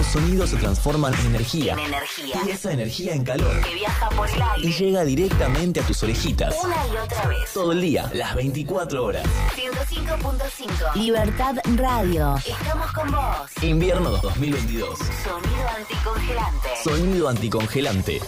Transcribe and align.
los 0.00 0.06
sonidos 0.06 0.48
se 0.48 0.56
transforman 0.56 1.12
en 1.12 1.26
energía. 1.26 1.74
En 1.74 1.80
energía. 1.80 2.40
Y 2.46 2.50
esa 2.52 2.72
energía 2.72 3.12
en 3.14 3.22
calor. 3.22 3.60
Que 3.60 3.74
viaja 3.74 4.08
por 4.08 4.30
el 4.30 4.38
Y 4.38 4.40
aire. 4.40 4.72
llega 4.78 5.04
directamente 5.04 5.80
a 5.80 5.82
tus 5.82 6.02
orejitas. 6.02 6.54
Una 6.64 6.86
y 6.86 6.96
otra 6.96 7.26
vez. 7.26 7.52
Todo 7.52 7.72
el 7.72 7.82
día, 7.82 8.10
las 8.14 8.34
24 8.34 9.04
horas. 9.04 9.26
105.5. 9.54 10.94
Libertad 10.94 11.56
Radio. 11.76 12.34
Estamos 12.36 12.90
con 12.92 13.10
vos. 13.10 13.62
Invierno 13.62 14.12
2022. 14.12 14.98
Sonido 14.98 15.68
anticongelante. 15.76 16.68
Sonido 16.82 17.28
anticongelante. 17.28 18.20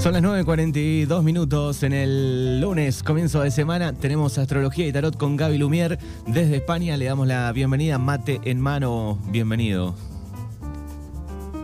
Son 0.00 0.14
las 0.14 0.22
9.42 0.22 1.22
minutos 1.22 1.82
en 1.82 1.92
el 1.92 2.58
lunes, 2.58 3.02
comienzo 3.02 3.42
de 3.42 3.50
semana. 3.50 3.92
Tenemos 3.92 4.38
astrología 4.38 4.86
y 4.86 4.92
tarot 4.92 5.14
con 5.14 5.36
Gaby 5.36 5.58
Lumier. 5.58 5.98
Desde 6.26 6.56
España 6.56 6.96
le 6.96 7.04
damos 7.04 7.26
la 7.26 7.52
bienvenida. 7.52 7.98
Mate 7.98 8.40
en 8.44 8.62
mano, 8.62 9.18
bienvenido. 9.26 9.94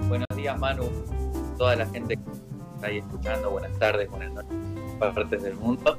Buenos 0.08 0.26
días, 0.36 0.58
Manu. 0.58 0.84
Toda 1.56 1.76
la 1.76 1.86
gente 1.86 2.18
que 2.18 2.22
está 2.74 2.88
ahí 2.88 2.98
escuchando, 2.98 3.50
buenas 3.50 3.72
tardes, 3.78 4.10
buenas 4.10 4.34
noches, 4.34 4.54
partes 4.98 5.42
del 5.42 5.54
mundo. 5.54 5.98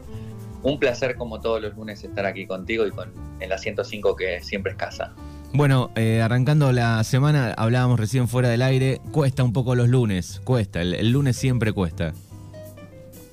Un 0.61 0.77
placer, 0.77 1.15
como 1.15 1.39
todos 1.39 1.59
los 1.59 1.75
lunes, 1.75 2.03
estar 2.03 2.27
aquí 2.27 2.45
contigo 2.45 2.85
y 2.85 2.91
con 2.91 3.11
en 3.39 3.49
la 3.49 3.57
105, 3.57 4.15
que 4.15 4.41
siempre 4.41 4.73
es 4.73 4.77
casa. 4.77 5.15
Bueno, 5.53 5.89
eh, 5.95 6.21
arrancando 6.21 6.71
la 6.71 7.03
semana, 7.03 7.55
hablábamos 7.57 7.99
recién 7.99 8.27
fuera 8.27 8.49
del 8.49 8.61
aire. 8.61 9.01
Cuesta 9.11 9.43
un 9.43 9.53
poco 9.53 9.73
los 9.73 9.89
lunes, 9.89 10.39
cuesta. 10.43 10.83
El, 10.83 10.93
el 10.93 11.11
lunes 11.11 11.35
siempre 11.35 11.73
cuesta. 11.73 12.13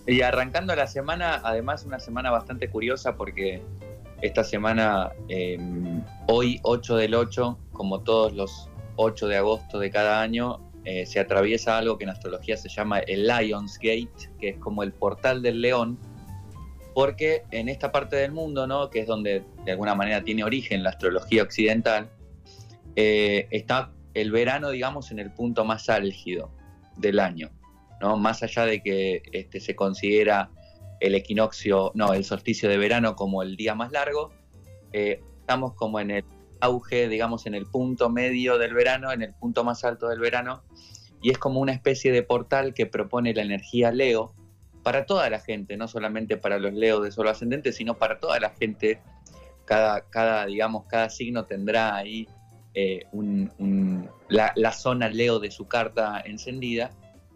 Y 0.06 0.20
arrancando 0.20 0.76
la 0.76 0.86
semana, 0.86 1.40
además, 1.42 1.84
una 1.84 1.98
semana 1.98 2.30
bastante 2.30 2.68
curiosa 2.68 3.16
porque 3.16 3.62
esta 4.20 4.44
semana, 4.44 5.12
eh, 5.28 5.58
hoy 6.26 6.60
8 6.62 6.96
del 6.96 7.14
8, 7.14 7.58
como 7.72 8.00
todos 8.00 8.32
los 8.34 8.70
8 8.96 9.28
de 9.28 9.36
agosto 9.36 9.78
de 9.78 9.90
cada 9.90 10.20
año, 10.20 10.60
eh, 10.84 11.06
se 11.06 11.18
atraviesa 11.18 11.78
algo 11.78 11.96
que 11.96 12.04
en 12.04 12.10
astrología 12.10 12.56
se 12.58 12.68
llama 12.68 12.98
el 12.98 13.26
Lions 13.26 13.78
Gate, 13.78 14.30
que 14.38 14.50
es 14.50 14.58
como 14.58 14.82
el 14.82 14.92
portal 14.92 15.40
del 15.40 15.62
león, 15.62 15.98
porque 16.94 17.44
en 17.50 17.70
esta 17.70 17.90
parte 17.90 18.16
del 18.16 18.32
mundo, 18.32 18.66
¿no? 18.66 18.90
que 18.90 19.00
es 19.00 19.06
donde 19.06 19.42
de 19.64 19.72
alguna 19.72 19.94
manera 19.94 20.22
tiene 20.22 20.44
origen 20.44 20.82
la 20.82 20.90
astrología 20.90 21.42
occidental, 21.42 22.10
eh, 22.96 23.48
está 23.50 23.90
el 24.12 24.30
verano, 24.30 24.70
digamos, 24.70 25.10
en 25.10 25.18
el 25.18 25.32
punto 25.32 25.64
más 25.64 25.88
álgido 25.88 26.50
del 26.96 27.18
año. 27.18 27.50
¿No? 28.04 28.18
Más 28.18 28.42
allá 28.42 28.66
de 28.66 28.82
que 28.82 29.22
este, 29.32 29.60
se 29.60 29.74
considera 29.74 30.50
el 31.00 31.14
equinoccio, 31.14 31.90
no, 31.94 32.12
el 32.12 32.22
solsticio 32.24 32.68
de 32.68 32.76
verano 32.76 33.16
como 33.16 33.42
el 33.42 33.56
día 33.56 33.74
más 33.74 33.92
largo, 33.92 34.30
eh, 34.92 35.22
estamos 35.40 35.72
como 35.72 35.98
en 36.00 36.10
el 36.10 36.24
auge, 36.60 37.08
digamos, 37.08 37.46
en 37.46 37.54
el 37.54 37.64
punto 37.64 38.10
medio 38.10 38.58
del 38.58 38.74
verano, 38.74 39.10
en 39.10 39.22
el 39.22 39.32
punto 39.32 39.64
más 39.64 39.84
alto 39.84 40.08
del 40.08 40.20
verano, 40.20 40.62
y 41.22 41.30
es 41.30 41.38
como 41.38 41.60
una 41.60 41.72
especie 41.72 42.12
de 42.12 42.22
portal 42.22 42.74
que 42.74 42.84
propone 42.84 43.32
la 43.32 43.40
energía 43.40 43.90
Leo 43.90 44.34
para 44.82 45.06
toda 45.06 45.30
la 45.30 45.40
gente, 45.40 45.78
no 45.78 45.88
solamente 45.88 46.36
para 46.36 46.58
los 46.58 46.74
Leos 46.74 47.02
de 47.02 47.10
solo 47.10 47.30
ascendente, 47.30 47.72
sino 47.72 47.94
para 47.96 48.20
toda 48.20 48.38
la 48.38 48.50
gente. 48.50 49.00
Cada, 49.64 50.02
cada 50.10 50.44
digamos, 50.44 50.84
cada 50.88 51.08
signo 51.08 51.46
tendrá 51.46 51.96
ahí 51.96 52.28
eh, 52.74 53.06
un- 53.12 54.10
la 54.28 54.72
zona 54.72 55.08
Leo 55.08 55.38
de 55.38 55.50
su 55.50 55.66
carta 55.66 56.20
encendida, 56.26 56.90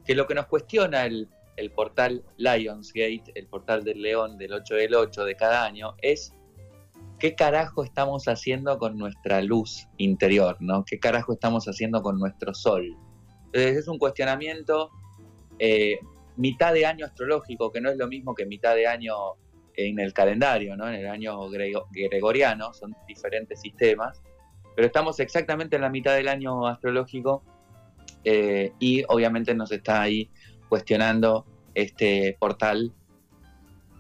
que 0.09 0.14
lo 0.14 0.27
que 0.27 0.34
nos 0.34 0.47
cuestiona 0.47 1.05
el, 1.05 1.28
el 1.56 1.70
portal 1.70 2.25
Lionsgate, 2.39 3.25
el 3.34 3.47
portal 3.47 3.84
del 3.84 4.01
león 4.01 4.39
del 4.39 4.55
8 4.55 4.75
del 4.75 4.95
8 4.95 5.25
de 5.27 5.37
cada 5.37 5.64
año, 5.67 5.95
es 6.01 6.34
qué 7.19 7.34
carajo 7.34 7.84
estamos 7.84 8.27
haciendo 8.27 8.79
con 8.79 8.97
nuestra 8.97 9.42
luz 9.42 9.86
interior, 9.98 10.56
¿no? 10.61 10.84
¿Qué 10.84 10.98
carajo 10.98 11.34
estamos 11.34 11.67
haciendo 11.67 12.01
con 12.03 12.19
nuestro 12.19 12.55
sol? 12.55 12.97
Entonces 13.47 13.77
es 13.77 13.89
un 13.89 13.98
cuestionamiento 13.98 14.91
eh, 15.58 15.98
mitad 16.36 16.73
de 16.73 16.86
año 16.86 17.05
astrológico, 17.05 17.70
que 17.70 17.80
no 17.83 17.91
es 17.91 17.98
lo 17.98 18.08
mismo 18.08 18.35
que 18.35 18.47
mitad 18.47 18.74
de 18.74 18.86
año 18.86 19.14
en 19.77 19.98
el 20.01 20.13
calendario, 20.14 20.74
¿no? 20.74 20.89
En 20.89 20.95
el 20.95 21.07
año 21.07 21.39
grego- 21.51 21.86
gregoriano, 21.91 22.73
son 22.73 22.97
diferentes 23.07 23.61
sistemas, 23.61 24.23
pero 24.74 24.86
estamos 24.86 25.20
exactamente 25.20 25.77
en 25.77 25.83
la 25.83 25.91
mitad 25.91 26.14
del 26.14 26.29
año 26.29 26.67
astrológico 26.67 27.42
eh, 28.30 28.72
y 28.78 29.05
obviamente 29.08 29.55
nos 29.55 29.70
está 29.72 30.02
ahí 30.02 30.30
cuestionando 30.68 31.46
este 31.74 32.36
portal 32.40 32.92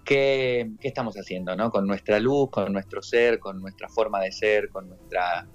qué, 0.04 0.70
qué 0.80 0.88
estamos 0.88 1.14
haciendo, 1.16 1.54
¿no? 1.56 1.70
Con 1.70 1.86
nuestra 1.86 2.18
luz, 2.20 2.50
con 2.50 2.72
nuestro 2.72 3.02
ser, 3.02 3.38
con 3.38 3.60
nuestra 3.60 3.88
forma 3.88 4.20
de 4.20 4.32
ser, 4.32 4.68
con 4.70 4.88
nuestra 4.88 5.46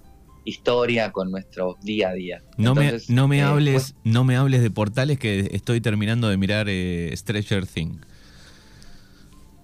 historia, 0.45 1.11
con 1.11 1.31
nuestro 1.31 1.77
día 1.81 2.09
a 2.09 2.13
día. 2.13 2.41
No 2.57 2.75
Entonces, 2.75 3.09
me, 3.09 3.15
no 3.15 3.27
me 3.27 3.37
eh, 3.39 3.43
hables, 3.43 3.95
no 4.03 4.23
me 4.23 4.35
hables 4.35 4.61
de 4.61 4.71
portales 4.71 5.17
que 5.19 5.49
estoy 5.51 5.81
terminando 5.81 6.27
de 6.29 6.37
mirar 6.37 6.67
eh, 6.69 7.11
Stranger 7.15 7.65
Things. 7.65 7.97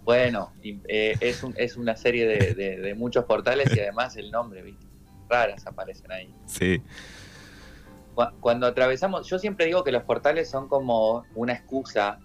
Bueno, 0.04 0.52
eh, 0.88 1.16
es, 1.20 1.44
un- 1.44 1.54
es 1.58 1.78
una 1.78 1.96
serie 1.96 2.26
de, 2.26 2.56
de- 2.56 2.78
de 2.80 2.96
muchos 2.96 3.26
portales 3.26 3.76
y 3.76 3.80
además 3.80 4.16
el 4.18 4.32
nombre, 4.32 4.64
¿viste? 4.64 4.86
Raras 5.30 5.68
aparecen 5.68 6.12
ahí. 6.12 6.34
Sí. 6.48 6.82
Cu- 8.20 8.40
Cuando 8.42 8.68
atravesamos, 8.68 9.28
yo 9.30 9.40
siempre 9.40 9.66
digo 9.68 9.84
que 9.84 9.92
los 9.94 10.04
portales 10.04 10.50
son 10.50 10.68
como 10.68 11.24
una 11.36 11.54
excusa 11.54 12.20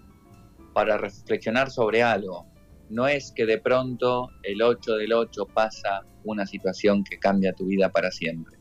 para 0.73 0.99
reflexionar 0.99 1.71
sobre 1.71 2.03
algo. 2.03 2.47
No 2.91 3.07
es 3.07 3.33
que 3.33 3.47
de 3.47 3.59
pronto 3.59 4.29
el 4.43 4.61
8 4.61 4.97
del 4.97 5.13
8 5.13 5.47
pasa 5.47 6.01
una 6.25 6.47
situación 6.47 7.05
que 7.05 7.19
cambia 7.19 7.53
tu 7.53 7.67
vida 7.67 7.91
para 7.91 8.11
siempre. 8.11 8.59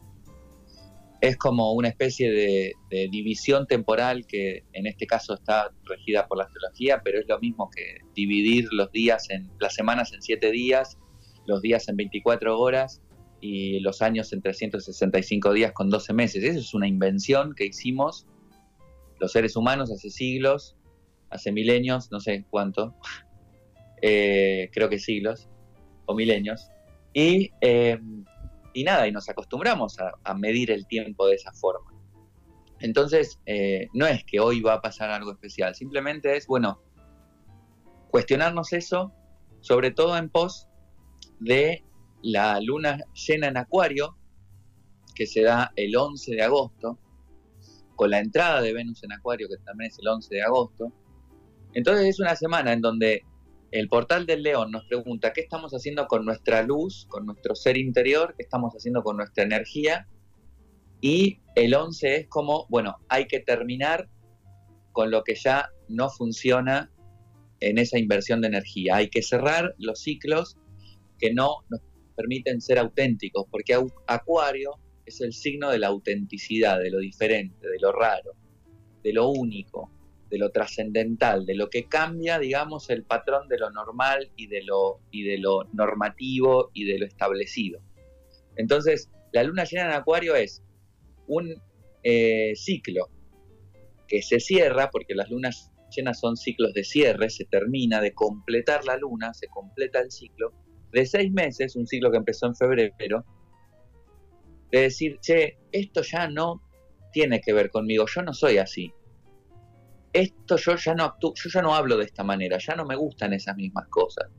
Es 1.22 1.38
como 1.38 1.72
una 1.74 1.88
especie 1.88 2.30
de, 2.32 2.74
de 2.92 3.08
división 3.10 3.66
temporal 3.66 4.26
que 4.28 4.64
en 4.74 4.86
este 4.86 5.08
caso 5.08 5.34
está 5.34 5.72
regida 5.86 6.28
por 6.28 6.38
la 6.38 6.44
astrología, 6.44 7.02
pero 7.04 7.20
es 7.20 7.26
lo 7.28 7.40
mismo 7.40 7.70
que 7.74 8.00
dividir 8.14 8.68
los 8.74 8.92
días 8.92 9.30
en 9.30 9.50
las 9.60 9.74
semanas 9.74 10.14
en 10.14 10.22
7 10.22 10.52
días, 10.52 10.98
los 11.48 11.62
días 11.62 11.88
en 11.88 11.96
24 11.96 12.60
horas 12.60 13.02
y 13.44 13.82
los 13.82 14.02
años 14.02 14.32
en 14.32 14.42
365 14.42 15.52
días 15.52 15.74
con 15.74 15.90
12 15.90 16.14
meses. 16.14 16.42
Eso 16.46 16.60
es 16.60 16.74
una 16.74 16.88
invención 16.88 17.54
que 17.54 17.66
hicimos 17.66 18.26
los 19.20 19.34
seres 19.34 19.58
humanos 19.58 19.92
hace 19.92 20.10
siglos, 20.10 20.78
hace 21.30 21.52
milenios, 21.52 22.10
no 22.10 22.22
sé 22.22 22.46
cuánto, 22.50 22.96
eh, 24.02 24.70
creo 24.72 24.88
que 24.88 24.98
siglos 24.98 25.50
o 26.06 26.16
milenios. 26.16 26.70
Y, 27.12 27.52
eh, 27.60 28.00
y 28.74 28.86
nada, 28.86 29.10
y 29.10 29.12
nos 29.12 29.28
acostumbramos 29.28 29.98
a, 30.00 30.34
medir 30.36 30.72
el 30.72 30.88
tiempo 30.88 31.28
de 31.28 31.36
esa 31.36 31.52
forma. 31.52 31.92
Entonces, 32.80 33.42
eh, 33.46 33.90
no 33.94 34.08
es 34.08 34.24
que 34.24 34.40
hoy 34.40 34.62
va 34.62 34.76
a 34.76 34.82
pasar 34.82 35.12
algo 35.12 35.34
especial, 35.34 35.76
simplemente 35.76 36.38
es, 36.38 36.48
bueno, 36.48 36.82
cuestionarnos 38.10 38.72
eso, 38.72 39.12
sobre 39.60 39.92
todo 39.92 40.18
en 40.18 40.30
pos 40.30 40.70
de 41.42 41.84
la 42.24 42.60
luna 42.62 42.98
llena 43.28 43.48
en 43.48 43.58
Acuario, 43.58 44.18
que 45.14 45.28
se 45.28 45.44
da 45.44 45.72
el 45.76 45.96
11 45.96 46.36
de 46.36 46.42
agosto, 46.42 46.98
con 47.96 48.10
la 48.10 48.20
entrada 48.20 48.62
de 48.62 48.74
Venus 48.74 49.04
en 49.04 49.12
Acuario, 49.12 49.48
que 49.48 49.58
también 49.64 49.92
es 49.92 50.00
el 50.00 50.08
11 50.08 50.36
de 50.36 50.42
agosto. 50.42 50.92
Entonces 51.74 52.08
es 52.08 52.20
una 52.20 52.36
semana 52.36 52.74
en 52.74 52.82
donde 52.82 53.24
el 53.72 53.90
portal 53.90 54.26
del 54.26 54.44
león 54.44 54.72
nos 54.72 54.86
pregunta 54.86 55.34
qué 55.34 55.42
estamos 55.42 55.72
haciendo 55.74 56.08
con 56.08 56.26
nuestra 56.26 56.64
luz, 56.64 57.06
con 57.10 57.26
nuestro 57.26 57.56
ser 57.56 57.78
interior, 57.78 58.36
qué 58.38 58.44
estamos 58.44 58.74
haciendo 58.74 59.04
con 59.04 59.18
nuestra 59.18 59.44
energía. 59.44 60.08
Y 61.02 61.40
el 61.56 61.74
11 61.74 62.16
es 62.16 62.28
como, 62.28 62.68
bueno, 62.70 62.98
hay 63.10 63.28
que 63.28 63.40
terminar 63.40 64.08
con 64.92 65.12
lo 65.12 65.24
que 65.24 65.36
ya 65.36 65.70
no 65.90 66.10
funciona 66.10 66.92
en 67.60 67.78
esa 67.78 67.98
inversión 67.98 68.42
de 68.42 68.48
energía. 68.48 68.98
Hay 68.98 69.10
que 69.10 69.22
cerrar 69.22 69.74
los 69.78 70.00
ciclos 70.00 70.58
que 71.18 71.34
no 71.34 71.56
nos 71.70 71.82
permiten 72.16 72.62
ser 72.62 72.80
auténticos, 72.80 73.46
porque 73.50 73.78
Acuario 74.08 74.80
es 75.06 75.22
el 75.22 75.34
signo 75.34 75.70
de 75.70 75.80
la 75.80 75.88
autenticidad, 75.88 76.80
de 76.80 76.92
lo 76.92 77.00
diferente, 77.00 77.68
de 77.68 77.80
lo 77.80 77.92
raro, 77.92 78.34
de 79.04 79.14
lo 79.14 79.30
único, 79.30 79.92
de 80.30 80.38
lo 80.38 80.52
trascendental, 80.52 81.46
de 81.46 81.56
lo 81.56 81.70
que 81.70 81.88
cambia, 81.88 82.40
digamos, 82.40 82.90
el 82.90 83.04
patrón 83.04 83.48
de 83.50 83.60
lo 83.60 83.70
normal 83.70 84.32
y 84.36 84.48
de 84.48 84.64
lo, 84.64 85.02
y 85.12 85.24
de 85.24 85.38
lo 85.38 85.66
normativo 85.74 86.72
y 86.74 86.86
de 86.86 87.00
lo 87.00 87.06
establecido. 87.06 87.82
Entonces, 88.56 89.10
la 89.32 89.44
luna 89.44 89.66
llena 89.66 89.86
en 89.86 89.92
Acuario 89.92 90.36
es 90.36 90.64
un 91.28 91.56
eh, 92.04 92.54
ciclo 92.56 93.10
que 94.08 94.22
se 94.22 94.40
cierra, 94.40 94.90
porque 94.92 95.16
las 95.16 95.30
lunas 95.30 95.72
llenas 95.96 96.20
son 96.20 96.38
ciclos 96.38 96.74
de 96.74 96.84
cierre, 96.84 97.30
se 97.30 97.46
termina 97.46 98.02
de 98.02 98.14
completar 98.14 98.86
la 98.86 98.98
luna, 98.98 99.34
se 99.34 99.48
completa 99.48 100.00
el 100.00 100.12
ciclo, 100.12 100.52
de 100.94 101.06
seis 101.06 101.32
meses, 101.32 101.76
un 101.76 101.88
ciclo 101.88 102.12
que 102.12 102.18
empezó 102.18 102.46
en 102.46 102.56
febrero, 102.56 103.26
de 104.72 104.82
decir, 104.82 105.20
che, 105.20 105.58
esto 105.72 106.02
ya 106.04 106.28
no 106.28 106.62
tiene 107.12 107.42
que 107.42 107.54
ver 107.54 107.70
conmigo, 107.70 108.06
yo 108.08 108.22
no 108.22 108.34
soy 108.34 108.58
así. 108.60 108.94
Esto 110.14 110.58
yo 110.58 110.76
ya 110.76 110.94
no 110.94 111.06
actúo, 111.06 111.34
yo 111.36 111.50
ya 111.50 111.62
no 111.62 111.74
hablo 111.74 111.98
de 111.98 112.06
esta 112.06 112.24
manera, 112.24 112.58
ya 112.60 112.76
no 112.76 112.86
me 112.86 112.96
gustan 112.96 113.34
esas 113.34 113.56
mismas 113.56 113.88
cosas. 113.90 114.30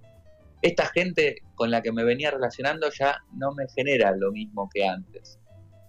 esta 0.63 0.87
gente 0.87 1.37
con 1.57 1.71
la 1.71 1.83
que 1.83 1.93
me 1.93 2.05
venía 2.05 2.31
relacionando 2.31 2.89
ya 2.91 3.19
no 3.35 3.53
me 3.53 3.67
genera 3.77 4.17
lo 4.17 4.33
mismo 4.33 4.69
que 4.73 4.87
antes. 4.87 5.39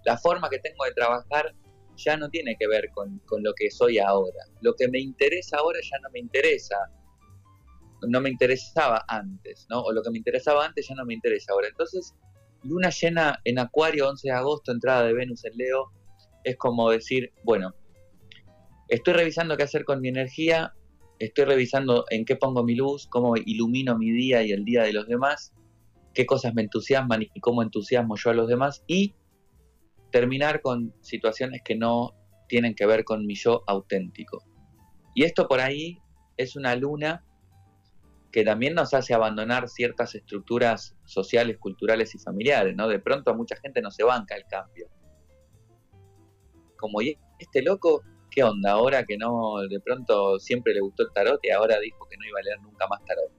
La 0.03 0.17
forma 0.17 0.49
que 0.49 0.59
tengo 0.59 0.83
de 0.83 0.91
trabajar 0.91 1.55
ya 1.95 2.17
no 2.17 2.29
tiene 2.29 2.57
que 2.57 2.67
ver 2.67 2.89
con, 2.93 3.19
con 3.19 3.41
lo 3.41 3.53
que 3.53 3.71
soy 3.71 3.99
ahora. 3.99 4.43
Lo 4.61 4.73
que 4.75 4.89
me 4.89 4.99
interesa 4.99 5.57
ahora 5.57 5.79
ya 5.81 5.97
no 5.99 6.09
me 6.11 6.19
interesa 6.19 6.75
no 8.07 8.21
me 8.21 8.29
interesaba 8.29 9.03
antes, 9.07 9.67
¿no? 9.69 9.81
O 9.81 9.91
lo 9.91 10.01
que 10.01 10.11
me 10.11 10.17
interesaba 10.17 10.65
antes 10.65 10.87
ya 10.87 10.95
no 10.95 11.05
me 11.05 11.13
interesa 11.13 11.53
ahora. 11.53 11.67
Entonces, 11.67 12.13
luna 12.63 12.89
llena 12.89 13.39
en 13.43 13.59
Acuario, 13.59 14.09
11 14.09 14.27
de 14.27 14.33
agosto, 14.33 14.71
entrada 14.71 15.03
de 15.03 15.13
Venus 15.13 15.45
en 15.45 15.57
Leo, 15.57 15.91
es 16.43 16.57
como 16.57 16.89
decir, 16.89 17.31
bueno, 17.43 17.73
estoy 18.87 19.13
revisando 19.13 19.57
qué 19.57 19.63
hacer 19.63 19.85
con 19.85 20.01
mi 20.01 20.09
energía, 20.09 20.73
estoy 21.19 21.45
revisando 21.45 22.05
en 22.09 22.25
qué 22.25 22.35
pongo 22.35 22.63
mi 22.63 22.75
luz, 22.75 23.07
cómo 23.07 23.35
ilumino 23.37 23.97
mi 23.97 24.11
día 24.11 24.43
y 24.43 24.51
el 24.51 24.63
día 24.65 24.83
de 24.83 24.93
los 24.93 25.07
demás, 25.07 25.53
qué 26.13 26.25
cosas 26.25 26.53
me 26.53 26.61
entusiasman 26.61 27.23
y 27.33 27.39
cómo 27.39 27.61
entusiasmo 27.61 28.15
yo 28.15 28.29
a 28.29 28.33
los 28.33 28.47
demás, 28.47 28.83
y 28.87 29.15
terminar 30.11 30.61
con 30.61 30.93
situaciones 31.01 31.61
que 31.63 31.75
no 31.75 32.13
tienen 32.47 32.75
que 32.75 32.85
ver 32.85 33.03
con 33.03 33.25
mi 33.25 33.35
yo 33.35 33.63
auténtico. 33.67 34.43
Y 35.13 35.23
esto 35.23 35.47
por 35.47 35.59
ahí 35.59 35.97
es 36.37 36.55
una 36.55 36.75
luna 36.75 37.23
que 38.35 38.43
también 38.43 38.73
nos 38.73 38.93
hace 38.93 39.13
abandonar 39.13 39.69
ciertas 39.69 40.13
estructuras 40.13 40.93
sociales, 41.05 41.57
culturales 41.57 42.13
y 42.15 42.19
familiares, 42.19 42.75
¿no? 42.75 42.89
De 42.89 42.99
pronto 42.99 43.31
a 43.31 43.33
mucha 43.33 43.55
gente 43.55 43.81
no 43.81 43.89
se 43.89 44.03
banca 44.03 44.35
el 44.35 44.43
cambio. 44.43 44.89
Como, 46.75 47.01
¿y 47.01 47.17
este 47.39 47.61
loco 47.61 48.03
qué 48.29 48.43
onda? 48.43 48.71
Ahora 48.71 49.05
que 49.05 49.15
no, 49.17 49.59
de 49.69 49.79
pronto 49.79 50.37
siempre 50.37 50.73
le 50.73 50.81
gustó 50.81 51.03
el 51.03 51.13
tarot 51.13 51.39
y 51.43 51.49
ahora 51.49 51.79
dijo 51.79 52.05
que 52.09 52.17
no 52.17 52.25
iba 52.25 52.39
a 52.41 52.43
leer 52.43 52.59
nunca 52.59 52.85
más 52.87 53.05
tarot. 53.05 53.31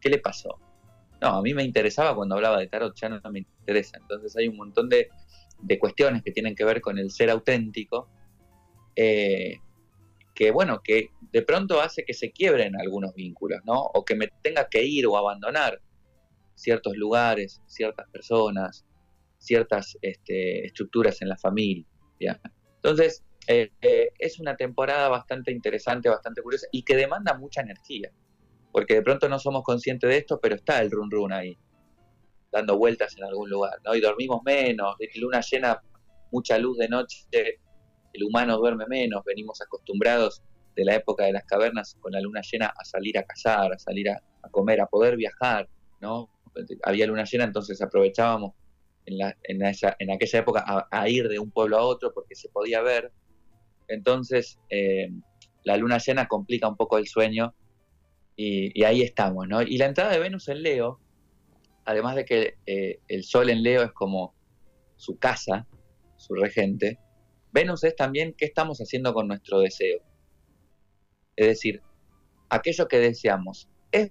¿Qué 0.00 0.08
le 0.08 0.16
pasó? 0.16 0.58
No, 1.20 1.28
a 1.28 1.42
mí 1.42 1.52
me 1.52 1.62
interesaba 1.62 2.16
cuando 2.16 2.36
hablaba 2.36 2.58
de 2.58 2.68
tarot, 2.68 2.96
ya 2.96 3.10
no, 3.10 3.20
me 3.30 3.40
interesa. 3.40 3.98
Entonces 3.98 4.34
hay 4.34 4.48
un 4.48 4.56
montón 4.56 4.88
de, 4.88 5.10
cuestiones 5.78 6.22
que 6.22 6.30
tienen 6.30 6.54
que 6.54 6.64
ver 6.64 6.80
con 6.80 6.96
el 6.96 7.10
ser 7.10 7.28
auténtico, 7.28 8.08
eh, 8.96 9.58
que 10.38 10.52
bueno, 10.52 10.80
que 10.84 11.10
de 11.32 11.42
pronto 11.42 11.80
hace 11.80 12.04
que 12.04 12.14
se 12.14 12.30
quiebren 12.30 12.80
algunos 12.80 13.12
vínculos, 13.12 13.58
¿no? 13.64 13.74
O 13.74 14.04
que 14.04 14.14
me 14.14 14.28
tenga 14.40 14.68
que 14.68 14.84
ir 14.84 15.04
o 15.08 15.16
abandonar 15.16 15.80
ciertos 16.54 16.96
lugares, 16.96 17.60
ciertas 17.66 18.08
personas, 18.10 18.86
ciertas 19.38 19.98
este, 20.00 20.64
estructuras 20.64 21.20
en 21.22 21.30
la 21.30 21.36
familia. 21.36 21.84
Entonces, 22.76 23.24
eh, 23.48 23.72
eh, 23.82 24.12
es 24.16 24.38
una 24.38 24.56
temporada 24.56 25.08
bastante 25.08 25.50
interesante, 25.50 26.08
bastante 26.08 26.40
curiosa 26.40 26.68
y 26.70 26.84
que 26.84 26.94
demanda 26.94 27.34
mucha 27.34 27.62
energía, 27.62 28.12
porque 28.70 28.94
de 28.94 29.02
pronto 29.02 29.28
no 29.28 29.40
somos 29.40 29.64
conscientes 29.64 30.08
de 30.08 30.18
esto, 30.18 30.38
pero 30.40 30.54
está 30.54 30.80
el 30.80 30.92
run 30.92 31.10
run 31.10 31.32
ahí, 31.32 31.58
dando 32.52 32.78
vueltas 32.78 33.16
en 33.18 33.24
algún 33.24 33.50
lugar, 33.50 33.80
¿no? 33.84 33.92
Y 33.96 34.00
dormimos 34.00 34.40
menos, 34.44 34.94
luna 35.16 35.40
llena, 35.40 35.82
mucha 36.30 36.58
luz 36.58 36.78
de 36.78 36.88
noche, 36.88 37.26
el 38.12 38.24
humano 38.24 38.56
duerme 38.58 38.86
menos, 38.86 39.22
venimos 39.24 39.60
acostumbrados 39.60 40.42
de 40.76 40.84
la 40.84 40.94
época 40.94 41.24
de 41.24 41.32
las 41.32 41.44
cavernas 41.44 41.96
con 42.00 42.12
la 42.12 42.20
luna 42.20 42.40
llena 42.40 42.66
a 42.66 42.84
salir 42.84 43.18
a 43.18 43.24
cazar, 43.24 43.72
a 43.72 43.78
salir 43.78 44.08
a, 44.10 44.22
comer, 44.50 44.80
a 44.80 44.86
poder 44.86 45.16
viajar, 45.16 45.68
¿no? 46.00 46.30
Había 46.84 47.06
luna 47.06 47.24
llena, 47.24 47.44
entonces 47.44 47.82
aprovechábamos 47.82 48.54
en, 49.06 49.18
la, 49.18 49.36
en, 49.42 49.62
esa, 49.62 49.96
en 49.98 50.10
aquella 50.10 50.38
época 50.38 50.88
a, 50.90 51.08
ir 51.08 51.28
de 51.28 51.38
un 51.38 51.50
pueblo 51.50 51.78
a 51.78 51.82
otro 51.82 52.12
porque 52.14 52.34
se 52.34 52.48
podía 52.48 52.80
ver. 52.80 53.12
Entonces, 53.88 54.58
eh, 54.70 55.10
la 55.64 55.76
luna 55.76 55.98
llena 55.98 56.26
complica 56.28 56.68
un 56.68 56.76
poco 56.76 56.98
el 56.98 57.06
sueño 57.06 57.54
y, 58.36 58.84
ahí 58.84 59.02
estamos, 59.02 59.48
¿no? 59.48 59.62
Y 59.62 59.78
la 59.78 59.86
entrada 59.86 60.12
de 60.12 60.20
Venus 60.20 60.48
en 60.48 60.62
Leo, 60.62 61.00
además 61.84 62.14
de 62.14 62.24
que 62.24 62.54
eh, 62.66 63.00
el 63.08 63.24
Sol 63.24 63.50
en 63.50 63.64
Leo 63.64 63.82
es 63.82 63.92
como 63.92 64.32
su 64.96 65.18
casa, 65.18 65.66
su 66.16 66.34
regente, 66.34 67.00
Venus 67.52 67.84
es 67.84 67.96
también 67.96 68.34
qué 68.36 68.44
estamos 68.44 68.78
haciendo 68.78 69.14
con 69.14 69.28
nuestro 69.28 69.60
deseo. 69.60 70.00
Es 71.36 71.46
decir, 71.46 71.82
aquello 72.48 72.88
que 72.88 72.98
deseamos, 72.98 73.68
¿es 73.92 74.10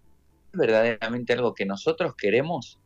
verdaderamente 0.54 1.34
algo 1.34 1.54
que 1.54 1.66
nosotros 1.66 2.16
queremos? 2.16 2.80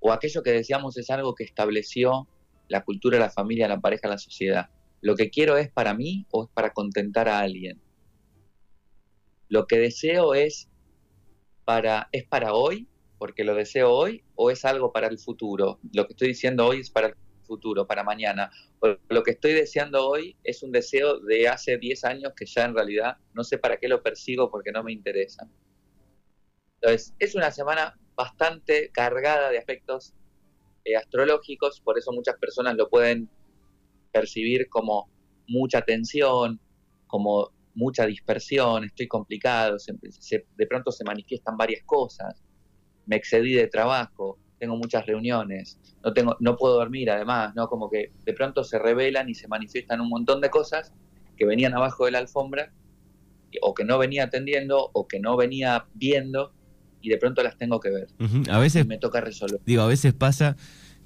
¿O 0.00 0.12
aquello 0.12 0.42
que 0.42 0.52
deseamos 0.52 0.96
es 0.96 1.10
algo 1.10 1.34
que 1.34 1.44
estableció 1.44 2.26
la 2.68 2.84
cultura, 2.84 3.18
la 3.18 3.30
familia, 3.30 3.68
la 3.68 3.80
pareja, 3.80 4.08
la 4.08 4.18
sociedad? 4.18 4.70
¿Lo 5.00 5.14
que 5.14 5.30
quiero 5.30 5.56
es 5.56 5.70
para 5.70 5.94
mí 5.94 6.26
o 6.30 6.44
es 6.44 6.50
para 6.50 6.72
contentar 6.72 7.28
a 7.28 7.40
alguien? 7.40 7.80
¿Lo 9.48 9.66
que 9.66 9.78
deseo 9.78 10.34
es 10.34 10.68
para, 11.64 12.08
es 12.12 12.24
para 12.24 12.54
hoy, 12.54 12.88
porque 13.18 13.44
lo 13.44 13.54
deseo 13.54 13.92
hoy, 13.92 14.24
o 14.34 14.50
es 14.50 14.64
algo 14.64 14.92
para 14.92 15.06
el 15.06 15.18
futuro? 15.18 15.78
Lo 15.92 16.06
que 16.06 16.12
estoy 16.14 16.28
diciendo 16.28 16.66
hoy 16.66 16.80
es 16.80 16.90
para 16.90 17.08
el 17.08 17.14
futuro, 17.46 17.86
para 17.86 18.02
mañana. 18.04 18.50
lo 19.08 19.22
que 19.22 19.32
estoy 19.32 19.52
deseando 19.52 20.06
hoy 20.06 20.36
es 20.44 20.62
un 20.62 20.72
deseo 20.72 21.20
de 21.20 21.48
hace 21.48 21.78
10 21.78 22.04
años 22.04 22.32
que 22.36 22.46
ya 22.46 22.64
en 22.64 22.74
realidad 22.74 23.16
no 23.34 23.44
sé 23.44 23.58
para 23.58 23.76
qué 23.78 23.88
lo 23.88 24.02
persigo 24.02 24.50
porque 24.50 24.72
no 24.72 24.82
me 24.82 24.92
interesa. 24.92 25.48
Entonces, 26.80 27.14
es 27.18 27.34
una 27.34 27.50
semana 27.50 27.98
bastante 28.14 28.90
cargada 28.90 29.50
de 29.50 29.58
aspectos 29.58 30.14
eh, 30.84 30.96
astrológicos, 30.96 31.80
por 31.80 31.98
eso 31.98 32.12
muchas 32.12 32.36
personas 32.38 32.76
lo 32.76 32.88
pueden 32.88 33.28
percibir 34.12 34.68
como 34.68 35.08
mucha 35.48 35.82
tensión, 35.82 36.60
como 37.06 37.50
mucha 37.74 38.06
dispersión, 38.06 38.84
estoy 38.84 39.06
complicado, 39.06 39.76
de 39.76 40.66
pronto 40.66 40.90
se 40.90 41.04
manifiestan 41.04 41.56
varias 41.56 41.82
cosas, 41.84 42.42
me 43.04 43.16
excedí 43.16 43.52
de 43.52 43.66
trabajo, 43.66 44.38
tengo 44.58 44.76
muchas 44.76 45.06
reuniones, 45.06 45.78
no, 46.02 46.12
tengo, 46.12 46.36
no 46.40 46.56
puedo 46.56 46.74
dormir 46.74 47.10
además, 47.10 47.54
¿no? 47.54 47.68
Como 47.68 47.90
que 47.90 48.12
de 48.24 48.32
pronto 48.32 48.64
se 48.64 48.78
revelan 48.78 49.28
y 49.28 49.34
se 49.34 49.48
manifiestan 49.48 50.00
un 50.00 50.08
montón 50.08 50.40
de 50.40 50.50
cosas 50.50 50.92
que 51.36 51.44
venían 51.44 51.74
abajo 51.74 52.06
de 52.06 52.12
la 52.12 52.18
alfombra 52.18 52.72
o 53.62 53.74
que 53.74 53.84
no 53.84 53.98
venía 53.98 54.24
atendiendo 54.24 54.90
o 54.92 55.06
que 55.06 55.20
no 55.20 55.36
venía 55.36 55.86
viendo 55.94 56.52
y 57.00 57.08
de 57.08 57.18
pronto 57.18 57.42
las 57.42 57.56
tengo 57.56 57.80
que 57.80 57.90
ver. 57.90 58.08
A 58.50 58.58
veces 58.58 58.86
me 58.86 58.98
toca 58.98 59.20
resolver. 59.20 59.60
Digo, 59.64 59.82
a 59.82 59.86
veces 59.86 60.12
pasa 60.12 60.56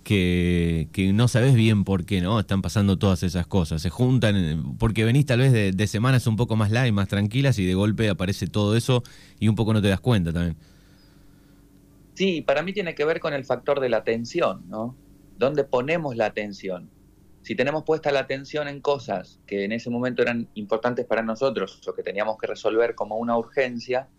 que, 0.03 0.88
no 1.14 1.29
sabes 1.29 1.55
bien 1.55 1.85
por 1.85 2.05
qué, 2.05 2.20
¿no? 2.20 2.41
Están 2.41 2.62
pasando 2.62 2.99
todas 2.99 3.23
esas 3.23 3.46
cosas. 3.46 3.82
Se 3.82 3.91
juntan, 3.91 4.76
porque 4.79 5.05
venís 5.05 5.26
tal 5.26 5.41
vez 5.41 5.53
de, 5.53 5.73
de 5.73 5.87
semanas 5.87 6.26
un 6.26 6.37
poco 6.37 6.56
más 6.56 6.70
light, 6.70 6.93
más 6.93 7.08
tranquilas, 7.08 7.58
y 7.58 7.67
de 7.67 7.75
golpe 7.75 8.08
aparece 8.08 8.46
todo 8.46 8.76
eso 8.76 9.03
y 9.38 9.49
un 9.49 9.56
poco 9.56 9.73
no 9.73 9.82
te 9.82 9.88
das 9.88 10.00
cuenta 10.00 10.32
también. 10.32 10.56
Sí, 12.20 12.43
para 12.43 12.62
mí 12.62 12.75
tiene 12.75 12.94
que 12.94 13.06
ver 13.06 13.19
con 13.19 13.32
el 13.32 13.46
factor 13.46 13.81
de 13.81 13.88
la 13.88 13.96
atención, 13.96 14.69
¿no? 14.69 14.94
¿Dónde 15.39 15.65
ponemos 15.65 16.17
la 16.17 16.27
atención? 16.27 16.91
Si 17.41 17.55
tenemos 17.55 17.82
puesta 17.84 18.12
la 18.12 18.20
atención 18.20 18.69
en 18.69 18.82
cosas 18.82 19.41
que 19.46 19.65
en 19.65 19.72
ese 19.72 19.89
momento 19.89 20.20
eran 20.20 20.46
importantes 20.53 21.06
para 21.06 21.22
nosotros 21.22 21.81
o 21.89 21.94
que 21.94 22.03
teníamos 22.03 22.36
que 22.36 22.46
resolver 22.46 22.94
como 22.94 23.17
una 23.17 23.39
urgencia, 23.39 24.10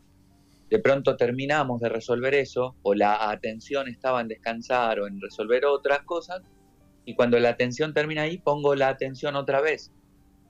de 0.67 0.79
pronto 0.79 1.15
terminamos 1.15 1.79
de 1.79 1.89
resolver 1.89 2.33
eso 2.33 2.75
o 2.81 2.95
la 2.95 3.29
atención 3.29 3.87
estaba 3.87 4.19
en 4.19 4.29
descansar 4.29 4.99
o 4.99 5.05
en 5.05 5.21
resolver 5.21 5.63
otras 5.65 6.01
cosas 6.01 6.41
y 7.05 7.13
cuando 7.13 7.37
la 7.37 7.49
atención 7.49 7.93
termina 7.93 8.23
ahí 8.23 8.39
pongo 8.39 8.73
la 8.73 8.87
atención 8.87 9.35
otra 9.35 9.61
vez 9.61 9.91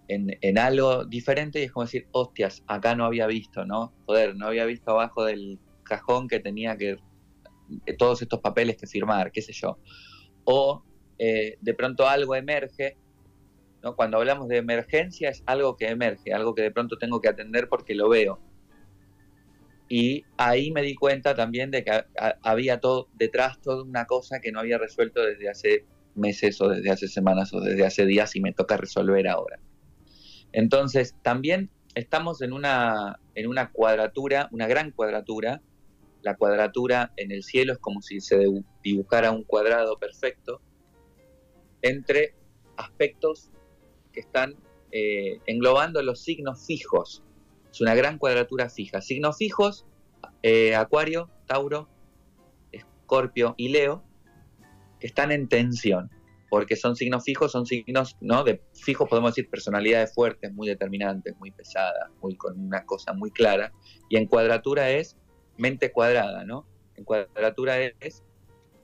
en, 0.08 0.38
en, 0.40 0.58
algo 0.58 1.04
diferente 1.04 1.60
y 1.60 1.64
es 1.64 1.74
como 1.74 1.84
decir, 1.84 2.08
hostias, 2.14 2.64
acá 2.68 2.96
no 2.96 3.04
había 3.04 3.28
visto, 3.28 3.66
¿no? 3.66 3.92
Joder, 4.06 4.38
no 4.38 4.48
había 4.48 4.64
visto 4.64 4.92
abajo 4.92 5.26
del 5.26 5.60
cajón 5.84 6.30
que 6.30 6.40
tenía 6.40 6.78
que 6.78 6.98
todos 7.98 8.22
estos 8.22 8.40
papeles 8.40 8.78
que 8.78 8.88
firmar, 8.88 9.32
qué 9.32 9.42
sé 9.42 9.54
yo. 9.54 9.78
O 10.44 10.84
eh, 11.18 11.58
de 11.62 11.74
pronto 11.74 12.08
algo 12.08 12.36
emerge, 12.36 12.98
¿no? 13.84 13.96
cuando 13.96 14.18
hablamos 14.18 14.48
de 14.48 14.58
emergencia 14.58 15.30
es 15.30 15.44
algo 15.46 15.76
que 15.76 15.88
emerge, 15.88 16.34
algo 16.34 16.56
que 16.56 16.64
de 16.64 16.72
pronto 16.72 16.98
tengo 16.98 17.22
que 17.22 17.30
atender 17.30 17.70
porque 17.70 17.96
lo 17.96 18.10
veo. 18.10 18.40
Y 19.88 20.24
ahí 20.38 20.72
me 20.72 20.82
di 20.82 20.96
cuenta 20.96 21.36
también 21.36 21.70
de 21.70 21.84
que 21.84 21.92
había 22.44 22.80
todo 22.80 23.10
detrás 23.14 23.60
toda 23.60 23.84
una 23.84 24.06
cosa 24.06 24.40
que 24.40 24.52
no 24.52 24.62
había 24.62 24.78
resuelto 24.78 25.22
desde 25.22 25.50
hace 25.50 25.86
meses 26.16 26.62
o 26.62 26.70
desde 26.70 26.92
hace 26.92 27.08
semanas 27.08 27.54
o 27.54 27.60
desde 27.60 27.86
hace 27.86 28.06
días 28.06 28.36
y 28.36 28.42
me 28.42 28.54
toca 28.54 28.78
resolver 28.78 29.28
ahora. 29.28 29.60
Entonces, 30.54 31.16
también 31.22 31.70
estamos 31.96 32.42
en 32.42 32.54
una, 32.54 33.20
en 33.36 33.48
una 33.48 33.72
cuadratura, 33.72 34.50
una 34.52 34.68
gran 34.68 34.92
cuadratura, 34.92 35.62
la 36.22 36.36
cuadratura 36.36 37.14
en 37.18 37.32
el 37.32 37.44
cielo 37.44 37.74
es 37.74 37.80
como 37.80 38.02
si 38.02 38.22
se 38.22 38.46
dibujara 38.84 39.32
un 39.32 39.44
cuadrado 39.44 39.98
perfecto 39.98 40.62
entre 41.82 42.36
aspectos 42.78 43.50
que 44.12 44.20
están 44.20 44.56
eh, 44.92 45.40
englobando 45.46 46.02
los 46.02 46.22
signos 46.22 46.66
fijos. 46.66 47.24
Es 47.72 47.82
una 47.82 47.96
gran 47.96 48.18
cuadratura 48.18 48.70
fija. 48.70 49.02
Signos 49.02 49.38
fijos, 49.38 49.86
eh, 50.44 50.76
Acuario, 50.76 51.30
Tauro, 51.48 51.90
Escorpio 52.72 53.56
y 53.58 53.70
Leo, 53.70 54.04
que 55.00 55.08
están 55.08 55.32
en 55.32 55.48
tensión, 55.48 56.12
porque 56.50 56.76
son 56.76 56.96
signos 56.96 57.24
fijos, 57.24 57.52
son 57.52 57.66
signos, 57.66 58.18
¿no? 58.20 58.44
De 58.44 58.62
fijos 58.74 59.10
podemos 59.10 59.32
decir 59.32 59.50
personalidades 59.50 60.14
fuertes, 60.14 60.54
muy 60.54 60.68
determinantes, 60.68 61.36
muy 61.40 61.52
pesadas, 61.52 62.10
muy 62.22 62.36
con 62.36 62.60
una 62.60 62.86
cosa 62.86 63.14
muy 63.14 63.32
clara, 63.32 63.72
y 64.10 64.18
en 64.18 64.28
cuadratura 64.28 64.92
es 64.92 65.18
mente 65.62 65.92
cuadrada, 65.92 66.44
¿no? 66.44 66.66
en 67.02 67.06
cuadratura 67.06 67.80
es 67.80 68.24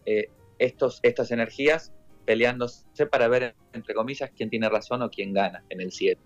eh, 0.05 0.29
estos, 0.59 0.99
estas 1.03 1.31
energías 1.31 1.93
peleándose 2.25 3.05
para 3.09 3.27
ver, 3.27 3.55
entre 3.73 3.93
comillas, 3.93 4.31
quién 4.35 4.49
tiene 4.49 4.69
razón 4.69 5.01
o 5.01 5.09
quién 5.09 5.33
gana 5.33 5.63
en 5.69 5.81
el 5.81 5.91
7. 5.91 6.19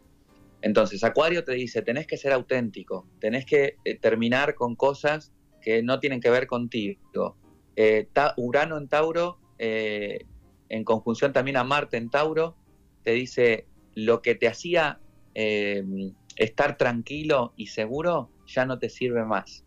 Entonces, 0.62 1.03
Acuario 1.03 1.43
te 1.43 1.53
dice, 1.53 1.81
tenés 1.81 2.08
que 2.08 2.17
ser 2.17 2.31
auténtico, 2.31 3.08
tenés 3.20 3.46
que 3.46 3.75
eh, 3.84 3.98
terminar 4.00 4.55
con 4.55 4.75
cosas 4.75 5.31
que 5.62 5.84
no 5.84 6.00
tienen 6.00 6.22
que 6.22 6.29
ver 6.29 6.48
contigo. 6.48 7.36
Eh, 7.75 8.08
Urano 8.38 8.77
en 8.77 8.88
Tauro, 8.88 9.38
en 9.58 10.84
conjunción 10.84 11.34
también 11.34 11.58
a 11.58 11.63
Marte 11.63 11.98
en 11.98 12.10
Tauro, 12.10 12.55
te 13.03 13.12
dice, 13.12 13.67
lo 13.93 14.22
que 14.22 14.34
te 14.34 14.48
hacía 14.48 15.00
estar 15.34 16.77
tranquilo 16.77 17.53
y 17.55 17.67
seguro 17.67 18.31
ya 18.48 18.65
no 18.65 18.79
te 18.79 18.89
sirve 18.89 19.24
más. 19.24 19.65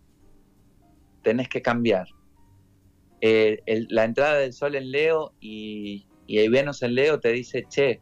Tenés 1.25 1.49
que 1.49 1.62
cambiar. 1.62 2.07
la 3.21 4.04
entrada 4.04 4.38
del 4.38 4.52
Sol 4.52 4.76
en 4.76 4.93
Leo 4.93 5.35
y, 5.40 6.07
y 6.26 6.47
Venus 6.49 6.83
en 6.83 6.95
Leo 6.95 7.19
te 7.19 7.33
dice, 7.33 7.64
che, 7.69 8.00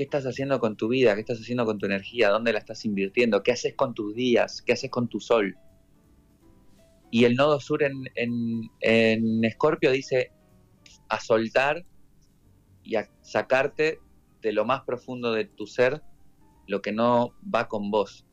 ¿Qué 0.00 0.04
estás 0.04 0.24
haciendo 0.24 0.60
con 0.60 0.78
tu 0.78 0.88
vida? 0.88 1.14
¿Qué 1.14 1.20
estás 1.20 1.40
haciendo 1.40 1.66
con 1.66 1.76
tu 1.76 1.84
energía? 1.84 2.30
¿Dónde 2.30 2.54
la 2.54 2.58
estás 2.58 2.86
invirtiendo? 2.86 3.42
¿Qué 3.42 3.52
haces 3.52 3.74
con 3.74 3.92
tus 3.92 4.14
días? 4.14 4.62
¿Qué 4.62 4.72
haces 4.72 4.90
con 4.90 5.08
tu 5.08 5.20
sol? 5.20 5.58
Y 7.10 7.24
el 7.24 7.34
nodo 7.34 7.60
sur 7.60 7.82
en, 7.82 8.04
en, 8.80 9.44
Escorpio 9.44 9.90
dice 9.90 10.32
a 11.10 11.20
soltar 11.20 11.84
y 12.82 12.94
a 12.96 13.10
sacarte 13.20 13.98
de 14.40 14.52
lo 14.52 14.64
más 14.64 14.84
profundo 14.84 15.32
de 15.32 15.44
tu 15.44 15.66
ser 15.66 16.02
lo 16.66 16.80
que 16.80 16.92
no 16.92 17.34
va 17.54 17.68
con 17.68 17.90
vos. 17.90 18.24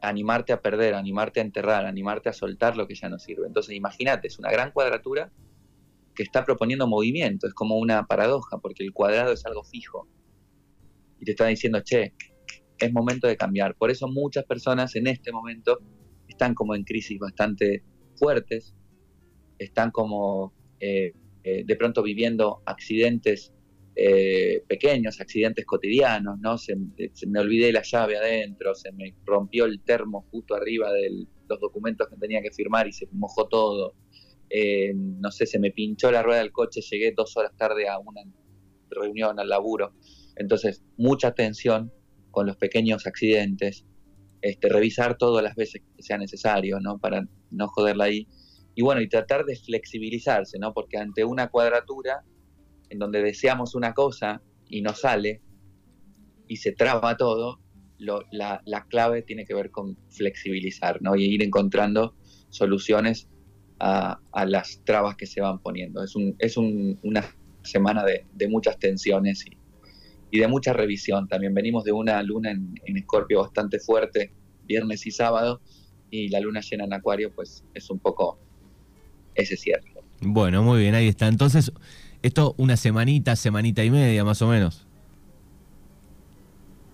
Animarte 0.00 0.52
a 0.52 0.60
perder, 0.60 0.94
animarte 0.94 1.40
a 1.40 1.42
enterrar, 1.42 1.84
animarte 1.84 2.28
a 2.28 2.32
soltar 2.32 2.76
lo 2.76 2.86
que 2.86 2.94
ya 2.94 3.08
no 3.08 3.18
sirve. 3.18 3.46
Entonces 3.46 3.74
imagínate, 3.74 4.28
es 4.28 4.38
una 4.38 4.50
gran 4.50 4.72
cuadratura 4.72 5.30
que 6.14 6.22
está 6.22 6.44
proponiendo 6.44 6.86
movimiento, 6.86 7.46
es 7.46 7.54
como 7.54 7.76
una 7.76 8.06
paradoja, 8.06 8.58
porque 8.58 8.84
el 8.84 8.92
cuadrado 8.92 9.32
es 9.32 9.44
algo 9.46 9.64
fijo 9.64 10.08
y 11.20 11.24
te 11.24 11.32
está 11.32 11.46
diciendo, 11.46 11.80
che, 11.82 12.12
es 12.78 12.92
momento 12.92 13.26
de 13.26 13.36
cambiar. 13.36 13.74
Por 13.76 13.90
eso 13.90 14.08
muchas 14.08 14.44
personas 14.44 14.94
en 14.96 15.06
este 15.06 15.32
momento 15.32 15.78
están 16.28 16.54
como 16.54 16.74
en 16.74 16.84
crisis 16.84 17.18
bastante 17.18 17.82
fuertes, 18.16 18.74
están 19.58 19.90
como 19.90 20.52
eh, 20.80 21.12
eh, 21.44 21.64
de 21.64 21.76
pronto 21.76 22.02
viviendo 22.02 22.62
accidentes 22.66 23.53
eh, 23.96 24.64
pequeños, 24.66 25.20
accidentes 25.20 25.64
cotidianos, 25.64 26.38
¿no? 26.40 26.58
Se, 26.58 26.74
me 26.76 27.40
olvidé 27.40 27.72
la 27.72 27.82
llave 27.82 28.16
adentro, 28.16 28.74
se 28.74 28.92
me 28.92 29.14
rompió 29.24 29.66
el 29.66 29.80
termo 29.82 30.26
justo 30.30 30.54
arriba 30.54 30.92
de 30.92 31.26
los 31.48 31.60
documentos 31.60 32.08
que 32.08 32.16
tenía 32.16 32.42
que 32.42 32.50
firmar 32.50 32.88
y 32.88 32.92
se 32.92 33.06
mojó 33.12 33.46
todo. 33.48 33.94
no 34.94 35.30
sé, 35.30 35.46
se 35.46 35.58
me 35.58 35.70
pinchó 35.70 36.10
la 36.10 36.22
rueda 36.22 36.40
del 36.40 36.52
coche, 36.52 36.80
llegué 36.80 37.12
dos 37.16 37.36
horas 37.36 37.56
tarde 37.56 37.88
a 37.88 37.98
una 37.98 38.22
reunión, 38.90 39.38
al 39.38 39.48
laburo. 39.48 39.94
Entonces, 40.36 40.82
mucha 40.96 41.28
atención 41.28 41.92
con 42.30 42.46
los 42.46 42.56
pequeños 42.56 43.06
accidentes, 43.06 43.86
este, 44.42 44.68
revisar 44.68 45.16
todas 45.16 45.42
las 45.42 45.54
veces 45.54 45.82
que 45.96 46.02
sea 46.02 46.18
necesario, 46.18 46.80
¿no? 46.80 46.98
Para 46.98 47.26
no 47.50 47.68
joderla 47.68 48.04
ahí. 48.04 48.26
Y 48.74 48.82
bueno, 48.82 49.00
y 49.00 49.08
tratar 49.08 49.44
de 49.44 49.56
flexibilizarse, 49.56 50.58
¿no? 50.58 50.74
Porque 50.74 50.98
ante 50.98 51.24
una 51.24 51.48
cuadratura 51.48 52.24
en 52.94 52.98
donde 52.98 53.22
deseamos 53.22 53.74
una 53.74 53.92
cosa 53.92 54.40
y 54.68 54.80
no 54.80 54.94
sale 54.94 55.42
y 56.48 56.56
se 56.56 56.72
traba 56.72 57.16
todo, 57.16 57.60
la, 57.98 58.86
clave 58.88 59.22
tiene 59.22 59.44
que 59.44 59.54
ver 59.54 59.70
con 59.70 59.96
flexibilizar, 60.10 61.00
¿no? 61.02 61.16
Y 61.16 61.24
ir 61.24 61.42
encontrando 61.42 62.14
soluciones 62.50 63.28
a, 63.80 64.20
las 64.46 64.80
trabas 64.84 65.16
que 65.16 65.26
se 65.26 65.40
van 65.40 65.58
poniendo. 65.58 66.02
Es, 66.02 66.14
un, 66.16 66.34
es 66.38 66.56
una 66.56 67.24
semana 67.62 68.04
de, 68.04 68.26
de 68.32 68.48
muchas 68.48 68.78
tensiones 68.78 69.44
y, 69.46 69.56
y 70.30 70.40
de 70.40 70.48
mucha 70.48 70.72
revisión. 70.72 71.28
También 71.28 71.54
venimos 71.54 71.84
de 71.84 71.92
una 71.92 72.20
luna 72.22 72.50
en, 72.50 72.96
Escorpio 72.96 73.42
bastante 73.42 73.78
fuerte, 73.78 74.32
viernes 74.66 75.06
y 75.06 75.10
sábado, 75.12 75.60
y 76.10 76.28
la 76.28 76.40
luna 76.40 76.60
llena 76.60 76.84
en 76.84 76.92
Acuario, 76.92 77.32
pues 77.32 77.64
es 77.72 77.88
un 77.88 78.00
poco 78.00 78.38
ese 79.34 79.56
cierre. 79.56 79.94
Bueno, 80.20 80.62
muy 80.62 80.80
bien, 80.80 80.94
ahí 80.94 81.08
está. 81.08 81.28
Entonces, 81.28 81.72
esto 82.24 82.54
una 82.56 82.78
semanita, 82.78 83.36
semanita 83.36 83.84
y 83.84 83.90
media 83.90 84.24
más 84.24 84.40
o 84.40 84.48
menos. 84.48 84.86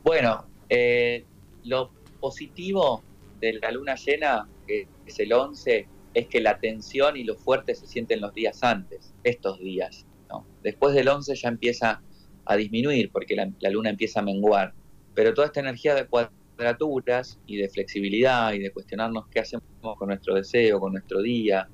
Bueno, 0.02 0.44
eh, 0.68 1.24
lo 1.62 1.92
positivo 2.18 3.04
de 3.40 3.52
la 3.54 3.70
luna 3.70 3.94
llena, 3.94 4.48
que 4.66 4.88
es 5.06 5.20
el 5.20 5.32
11, 5.32 5.86
es 6.14 6.26
que 6.26 6.40
la 6.40 6.58
tensión 6.58 7.16
y 7.16 7.22
lo 7.22 7.36
fuerte 7.36 7.76
se 7.76 7.86
sienten 7.86 8.20
los 8.20 8.34
días 8.34 8.64
antes, 8.64 9.14
estos 9.22 9.60
días. 9.60 10.04
¿no? 10.28 10.44
Después 10.64 10.96
del 10.96 11.06
11 11.06 11.36
ya 11.36 11.48
empieza 11.48 12.02
a 12.44 12.56
disminuir 12.56 13.12
porque 13.12 13.36
la, 13.36 13.70
luna 13.70 13.90
empieza 13.90 14.18
a 14.18 14.24
menguar. 14.24 14.74
Pero 15.14 15.32
toda 15.32 15.46
esta 15.46 15.60
energía 15.60 15.94
de 15.94 16.08
cuadraturas 16.08 17.38
y 17.46 17.56
de 17.56 17.68
flexibilidad 17.68 18.52
y 18.52 18.58
de 18.58 18.72
cuestionarnos 18.72 19.28
qué 19.28 19.38
hacemos 19.38 19.64
con 19.96 20.08
nuestro 20.08 20.34
deseo, 20.34 20.80
con 20.80 20.90
nuestro 20.90 21.22
día, 21.22 21.68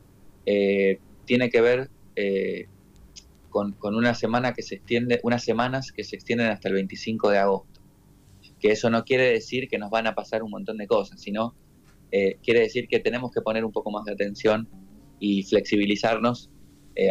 eh, 0.44 0.98
tiene 1.24 1.48
que 1.48 1.62
ver 1.62 1.88
eh, 2.16 2.68
con, 3.50 3.76
una 3.82 4.14
semana 4.14 4.52
que 4.52 4.62
se 4.62 4.76
extiende, 4.76 5.20
unas 5.22 5.44
semanas 5.44 5.92
que 5.92 6.04
se 6.04 6.16
extienden 6.16 6.48
hasta 6.48 6.68
el 6.68 6.74
25 6.74 7.30
de 7.30 7.38
agosto. 7.38 7.80
Que 8.60 8.72
eso 8.72 8.90
no 8.90 9.04
quiere 9.04 9.30
decir 9.30 9.68
que 9.68 9.78
nos 9.78 9.90
van 9.90 10.06
a 10.06 10.14
pasar 10.14 10.42
un 10.42 10.50
montón 10.50 10.78
de 10.78 10.86
cosas, 10.86 11.20
sino 11.20 11.54
eh, 12.10 12.38
quiere 12.42 12.60
decir 12.60 12.88
que 12.88 13.00
tenemos 13.00 13.30
que 13.32 13.40
poner 13.40 13.64
un 13.64 13.72
poco 13.72 13.90
más 13.90 14.04
de 14.04 14.12
atención 14.12 14.68
y 15.18 15.42
flexibilizarnos 15.42 16.50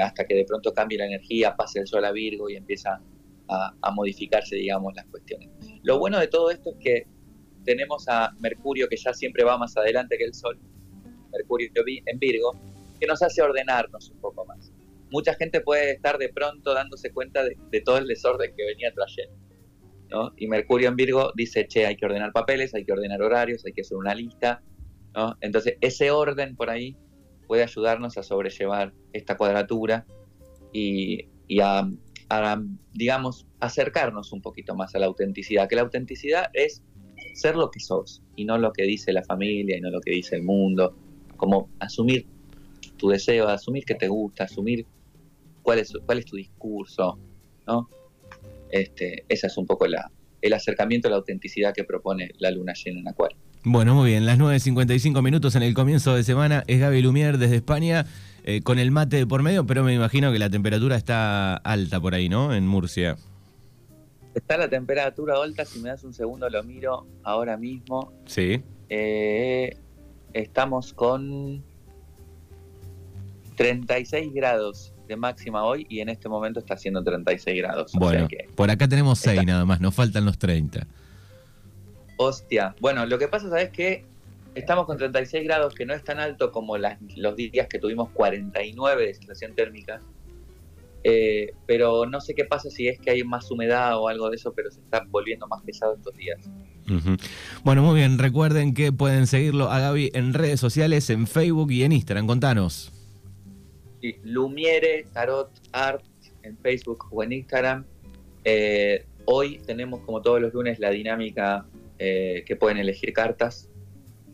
hasta 0.01 0.25
que 0.25 0.33
de 0.33 0.45
pronto 0.45 0.73
cambie 0.73 0.97
la 0.97 1.05
energía, 1.05 1.55
pase 1.55 1.79
el 1.79 1.85
sol 1.85 2.03
a 2.05 2.11
Virgo 2.11 2.49
y 2.49 2.55
empieza 2.55 2.99
a, 3.47 3.91
modificarse, 3.91 4.55
digamos, 4.55 4.93
las 4.95 5.05
cuestiones. 5.05 5.49
Lo 5.83 5.99
bueno 5.99 6.19
de 6.19 6.27
todo 6.27 6.49
esto 6.49 6.71
es 6.71 6.77
que 6.79 7.07
tenemos 7.63 8.07
a 8.07 8.31
Mercurio, 8.39 8.87
que 8.87 8.97
ya 8.97 9.13
siempre 9.13 9.43
va 9.43 9.57
más 9.57 9.75
adelante 9.77 10.17
que 10.17 10.25
el 10.25 10.33
Sol, 10.33 10.59
Mercurio 11.31 11.69
en 12.05 12.19
Virgo, 12.19 12.55
que 12.99 13.07
nos 13.07 13.21
hace 13.21 13.41
ordenarnos 13.41 14.09
un 14.11 14.19
poco 14.19 14.45
más. 14.45 14.71
Mucha 15.15 15.33
gente 15.35 15.61
puede 15.61 15.91
estar 15.91 16.17
de 16.17 16.27
pronto 16.27 16.73
dándose 16.73 17.09
cuenta 17.13 17.41
de, 17.41 17.81
todo 17.85 17.99
el 17.99 18.05
desorden 18.05 18.53
que 18.53 18.65
venía 18.65 18.91
trayendo. 18.93 19.33
¿no? 20.09 20.33
Y 20.35 20.49
Mercurio 20.49 20.89
en 20.89 20.97
Virgo 20.97 21.31
dice, 21.37 21.65
che, 21.69 21.85
hay 21.85 21.95
que 21.95 22.05
ordenar 22.05 22.33
papeles, 22.33 22.75
hay 22.75 22.83
que 22.83 22.91
ordenar 22.91 23.21
horarios, 23.21 23.65
hay 23.65 23.71
que 23.71 23.79
hacer 23.79 23.95
una 23.95 24.13
lista. 24.13 24.61
¿no? 25.13 25.37
Entonces, 25.39 25.77
ese 25.79 26.11
orden 26.11 26.57
por 26.57 26.69
ahí 26.69 26.97
puede 27.47 27.63
ayudarnos 27.63 28.17
a 28.17 28.23
sobrellevar 28.23 28.91
esta 29.13 29.37
cuadratura 29.37 30.05
y, 30.73 31.29
a 31.61 31.89
a, 32.29 32.61
digamos, 32.91 33.47
acercarnos 33.61 34.33
un 34.33 34.41
poquito 34.41 34.75
más 34.75 34.95
a 34.95 34.99
la 34.99 35.05
autenticidad, 35.05 35.69
que 35.69 35.77
la 35.77 35.83
autenticidad 35.83 36.49
es 36.51 36.83
ser 37.35 37.55
lo 37.55 37.71
que 37.71 37.79
sos 37.79 38.21
y 38.35 38.43
no 38.43 38.57
lo 38.57 38.73
que 38.73 38.83
dice 38.83 39.13
la 39.13 39.23
familia 39.23 39.77
y 39.77 39.79
no 39.79 39.91
lo 39.91 40.01
que 40.01 40.11
dice 40.11 40.35
el 40.35 40.43
mundo, 40.43 40.93
como 41.37 41.69
asumir 41.79 42.27
tu 42.97 43.07
deseo, 43.07 43.47
asumir 43.47 43.85
que 43.85 43.95
te 43.95 44.09
gusta, 44.09 44.43
asumir 44.43 44.85
cuál 45.65 45.79
es, 45.79 45.91
cuál 46.05 46.19
es 46.19 46.25
tu 46.25 46.37
discurso, 46.37 47.17
¿no? 47.67 47.89
Este, 48.69 49.25
esa 49.27 49.47
es 49.47 49.57
un 49.57 49.65
poco 49.65 49.87
la, 49.87 50.11
el 50.41 50.53
acercamiento 50.53 51.07
a 51.07 51.11
la 51.11 51.17
autenticidad 51.17 51.73
que 51.73 51.83
propone 51.83 52.29
la 52.37 52.51
luna 52.51 52.73
llena 52.73 52.99
en 52.99 53.07
Acuario. 53.07 53.37
Bueno, 53.63 53.95
muy 53.95 54.11
bien, 54.11 54.27
las 54.27 54.37
9.55 54.37 55.23
minutos 55.23 55.55
en 55.55 55.63
el 55.63 55.73
comienzo 55.73 56.15
de 56.15 56.23
semana 56.23 56.63
es 56.67 56.79
Gaby 56.79 57.01
Lumier 57.01 57.39
desde 57.39 57.57
España. 57.57 58.05
Eh, 58.47 58.61
con 58.61 58.77
el 58.77 58.91
mate 58.91 59.25
por 59.25 59.41
medio, 59.41 59.65
pero 59.65 59.83
me 59.83 59.95
imagino 59.95 60.31
que 60.31 60.37
la 60.37 60.51
temperatura 60.51 60.95
está 60.97 61.55
alta 61.55 61.99
por 61.99 62.13
ahí, 62.13 62.29
¿no? 62.29 62.53
En 62.53 62.67
Murcia. 62.67 63.17
Está 64.35 64.57
la 64.57 64.69
temperatura 64.69 65.41
alta, 65.41 65.65
si 65.65 65.79
me 65.79 65.89
das 65.89 66.03
un 66.03 66.13
segundo 66.13 66.47
lo 66.47 66.61
miro 66.61 67.07
ahora 67.23 67.57
mismo. 67.57 68.13
Sí. 68.27 68.61
Eh, 68.89 69.75
estamos 70.33 70.93
con 70.93 71.63
36 73.55 74.31
grados 74.31 74.94
de 75.07 75.15
máxima 75.15 75.63
hoy 75.63 75.85
y 75.89 75.99
en 75.99 76.09
este 76.09 76.29
momento 76.29 76.59
está 76.59 76.75
haciendo 76.75 77.03
36 77.03 77.57
grados. 77.57 77.91
Bueno, 77.93 78.27
por 78.55 78.69
acá 78.69 78.87
tenemos 78.87 79.19
6 79.19 79.45
nada 79.45 79.65
más, 79.65 79.81
nos 79.81 79.93
faltan 79.93 80.25
los 80.25 80.37
30. 80.37 80.87
Hostia, 82.17 82.75
bueno, 82.79 83.05
lo 83.05 83.17
que 83.19 83.27
pasa, 83.27 83.49
¿sabes 83.49 83.69
qué? 83.71 84.05
estamos 84.55 84.85
con 84.85 84.97
36 84.97 85.43
grados, 85.43 85.75
que 85.75 85.85
no 85.85 85.93
es 85.93 86.03
tan 86.03 86.19
alto 86.19 86.51
como 86.51 86.77
los 86.77 87.35
días 87.35 87.67
que 87.67 87.77
tuvimos 87.77 88.09
49 88.11 89.05
de 89.05 89.13
sensación 89.13 89.53
térmica. 89.53 90.01
Eh, 91.03 91.53
pero 91.67 92.07
no 92.07 92.19
sé 92.19 92.33
qué 92.33 92.45
pasa 92.45 92.71
si 92.71 92.87
es 92.87 92.99
que 92.99 93.11
hay 93.11 93.23
más 93.23 93.51
humedad 93.51 93.99
o 93.99 94.07
algo 94.07 94.29
de 94.29 94.37
eso, 94.37 94.53
pero 94.55 94.71
se 94.71 94.79
está 94.79 95.05
volviendo 95.07 95.45
más 95.47 95.61
pesado 95.61 95.93
estos 95.93 96.15
días. 96.15 96.39
Bueno, 97.63 97.83
muy 97.83 97.95
bien. 97.95 98.17
Recuerden 98.17 98.73
que 98.73 98.91
pueden 98.91 99.27
seguirlo 99.27 99.69
a 99.69 99.79
Gaby 99.79 100.11
en 100.13 100.33
redes 100.33 100.59
sociales, 100.59 101.09
en 101.11 101.27
Facebook 101.27 101.71
y 101.71 101.83
en 101.83 101.91
Instagram. 101.91 102.25
Contanos. 102.25 102.94
Lumiere 104.23 105.07
Tarot 105.11 105.49
Art 105.71 106.03
en 106.43 106.57
Facebook 106.57 107.07
o 107.11 107.23
en 107.23 107.31
Instagram. 107.33 107.85
Eh, 108.43 109.05
hoy 109.25 109.59
tenemos, 109.65 110.01
como 110.01 110.21
todos 110.21 110.39
los 110.39 110.53
lunes, 110.53 110.79
la 110.79 110.91
dinámica 110.91 111.65
eh, 111.97 112.43
que 112.45 112.55
pueden 112.55 112.77
elegir 112.77 113.13
cartas 113.13 113.69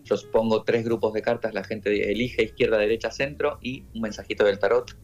Yo 0.03 0.15
pongo 0.31 0.63
tres 0.63 0.83
grupos 0.83 1.13
de 1.13 1.21
cartas, 1.21 1.53
la 1.53 1.63
gente 1.63 2.11
elige 2.11 2.43
izquierda, 2.43 2.77
derecha, 2.77 3.11
centro 3.11 3.59
y 3.61 3.85
un 3.93 4.01
mensajito 4.01 4.43
del 4.43 4.57
tarot, 4.59 4.97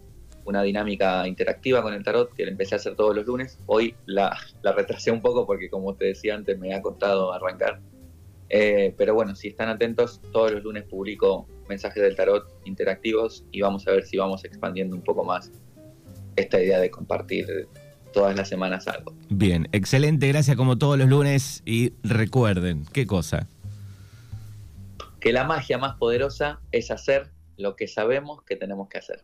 una 0.44 0.64
dinámica 0.64 1.28
interactiva 1.28 1.82
con 1.82 1.94
el 1.94 2.04
tarot 2.04 2.34
que 2.34 2.44
empecé 2.44 2.76
a 2.76 2.78
hacer 2.78 2.96
todos 2.96 3.16
los 3.16 3.26
lunes. 3.26 3.60
Hoy 3.68 3.96
la, 4.06 4.36
la 4.64 4.72
retrasé 4.72 5.12
un 5.12 5.22
poco 5.22 5.46
porque 5.46 5.70
como 5.70 5.96
te 5.96 6.06
decía 6.06 6.36
antes 6.36 6.58
me 6.58 6.74
ha 6.74 6.82
costado 6.82 7.32
arrancar. 7.32 7.80
Eh, 8.50 8.94
pero 8.98 9.14
bueno, 9.14 9.36
si 9.36 9.50
están 9.50 9.70
atentos, 9.70 10.22
todos 10.32 10.52
los 10.52 10.64
lunes 10.64 10.84
publico 10.84 11.48
mensajes 11.68 12.02
del 12.02 12.16
tarot 12.16 12.48
interactivos 12.66 13.46
y 13.52 13.62
vamos 13.62 13.88
a 13.88 13.92
ver 13.92 14.06
si 14.06 14.18
vamos 14.18 14.46
expandiendo 14.46 14.96
un 14.96 15.04
poco 15.04 15.24
más 15.24 15.52
esta 16.36 16.62
idea 16.62 16.80
de 16.80 16.90
compartir 16.90 17.68
todas 18.14 18.36
las 18.36 18.48
semanas 18.48 18.88
algo. 18.88 19.14
Bien, 19.30 19.68
excelente, 19.72 20.28
gracias 20.28 20.56
como 20.56 20.78
todos 20.78 20.98
los 20.98 21.10
lunes 21.10 21.62
y 21.66 21.94
recuerden, 22.04 22.86
¿qué 22.94 23.06
cosa? 23.06 23.48
Que 25.20 25.34
la 25.34 25.44
magia 25.44 25.78
más 25.78 25.96
poderosa 25.98 26.62
es 26.72 26.90
hacer 26.92 27.32
lo 27.58 27.76
que 27.76 27.88
sabemos 27.88 28.44
que 28.44 28.56
tenemos 28.56 28.88
que 28.88 29.00
hacer. 29.00 29.24